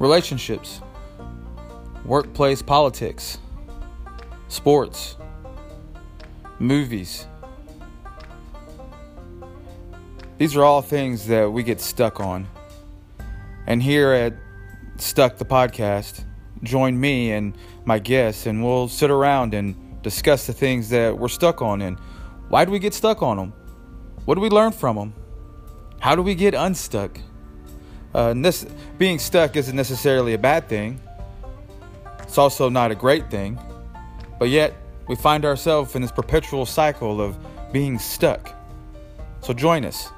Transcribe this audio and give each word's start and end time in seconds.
relationships, 0.00 0.80
workplace 2.04 2.62
politics, 2.62 3.38
sports, 4.48 5.16
movies. 6.58 7.26
These 10.38 10.56
are 10.56 10.64
all 10.64 10.80
things 10.80 11.26
that 11.26 11.52
we 11.52 11.62
get 11.62 11.82
stuck 11.82 12.18
on. 12.18 12.48
And 13.66 13.82
here 13.82 14.12
at 14.12 14.32
Stuck 14.96 15.36
the 15.36 15.44
Podcast, 15.44 16.24
join 16.62 16.98
me 16.98 17.32
and 17.32 17.54
my 17.84 17.98
guests, 17.98 18.46
and 18.46 18.64
we'll 18.64 18.88
sit 18.88 19.10
around 19.10 19.52
and 19.52 20.02
discuss 20.02 20.46
the 20.46 20.54
things 20.54 20.88
that 20.88 21.16
we're 21.18 21.28
stuck 21.28 21.60
on 21.60 21.82
and 21.82 21.98
why 22.48 22.64
do 22.64 22.72
we 22.72 22.78
get 22.78 22.94
stuck 22.94 23.22
on 23.22 23.36
them? 23.36 23.52
What 24.24 24.36
do 24.36 24.40
we 24.40 24.48
learn 24.48 24.72
from 24.72 24.96
them? 24.96 25.14
How 26.00 26.16
do 26.16 26.22
we 26.22 26.34
get 26.34 26.54
unstuck? 26.54 27.20
Uh, 28.14 28.34
this, 28.34 28.66
being 28.98 29.18
stuck 29.18 29.56
isn't 29.56 29.76
necessarily 29.76 30.34
a 30.34 30.38
bad 30.38 30.68
thing. 30.68 31.00
It's 32.20 32.38
also 32.38 32.68
not 32.68 32.90
a 32.90 32.94
great 32.94 33.30
thing. 33.30 33.58
But 34.38 34.48
yet, 34.48 34.74
we 35.08 35.16
find 35.16 35.44
ourselves 35.44 35.94
in 35.94 36.02
this 36.02 36.12
perpetual 36.12 36.66
cycle 36.66 37.20
of 37.20 37.36
being 37.72 37.98
stuck. 37.98 38.54
So 39.40 39.52
join 39.52 39.84
us. 39.84 40.08